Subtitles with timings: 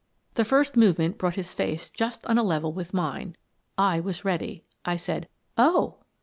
[0.33, 3.35] The first movement brought his face just on a level with mine.
[3.77, 4.63] I was ready.
[4.83, 5.27] I said:
[5.59, 5.99] "Oh!"